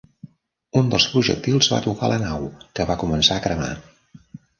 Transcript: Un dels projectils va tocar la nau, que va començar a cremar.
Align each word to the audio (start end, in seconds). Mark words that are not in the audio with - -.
Un 0.79 0.87
dels 0.93 1.03
projectils 1.11 1.69
va 1.73 1.79
tocar 1.87 2.09
la 2.13 2.17
nau, 2.23 2.47
que 2.79 2.87
va 2.93 2.97
començar 3.05 3.37
a 3.37 3.45
cremar. 3.45 3.69